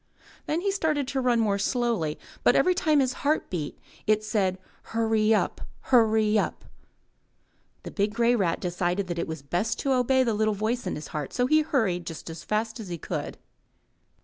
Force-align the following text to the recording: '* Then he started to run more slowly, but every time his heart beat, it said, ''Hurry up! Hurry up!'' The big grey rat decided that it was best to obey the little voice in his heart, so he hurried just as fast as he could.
'* 0.25 0.45
Then 0.47 0.61
he 0.61 0.71
started 0.71 1.07
to 1.09 1.21
run 1.21 1.39
more 1.39 1.59
slowly, 1.59 2.17
but 2.43 2.55
every 2.55 2.73
time 2.73 2.99
his 3.01 3.13
heart 3.21 3.51
beat, 3.51 3.77
it 4.07 4.23
said, 4.23 4.57
''Hurry 4.95 5.31
up! 5.31 5.61
Hurry 5.93 6.39
up!'' 6.39 6.65
The 7.83 7.91
big 7.91 8.15
grey 8.15 8.33
rat 8.33 8.59
decided 8.59 9.05
that 9.09 9.19
it 9.19 9.27
was 9.27 9.43
best 9.43 9.77
to 9.81 9.93
obey 9.93 10.23
the 10.23 10.33
little 10.33 10.55
voice 10.55 10.87
in 10.87 10.95
his 10.95 11.09
heart, 11.09 11.33
so 11.33 11.45
he 11.45 11.61
hurried 11.61 12.07
just 12.07 12.31
as 12.31 12.43
fast 12.43 12.79
as 12.79 12.87
he 12.87 12.97
could. 12.97 13.37